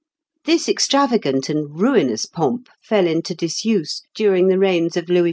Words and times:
This 0.45 0.67
extravagant 0.67 1.47
and 1.47 1.79
ruinous 1.79 2.25
pomp 2.25 2.69
fell 2.81 3.05
into 3.05 3.35
disuse 3.35 4.01
during 4.15 4.47
the 4.47 4.57
reigns 4.57 4.97
of 4.97 5.09
Louis 5.09 5.17
XI. 5.17 5.19